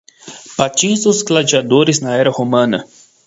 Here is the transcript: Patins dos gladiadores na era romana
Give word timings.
Patins 0.57 1.03
dos 1.03 1.19
gladiadores 1.29 1.99
na 1.99 2.11
era 2.21 2.31
romana 2.39 2.83